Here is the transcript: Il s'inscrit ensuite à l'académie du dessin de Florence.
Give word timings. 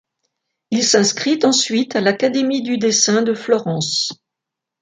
Il 0.71 0.83
s'inscrit 0.83 1.37
ensuite 1.43 1.95
à 1.95 2.01
l'académie 2.01 2.63
du 2.63 2.79
dessin 2.79 3.21
de 3.21 3.35
Florence. 3.35 4.11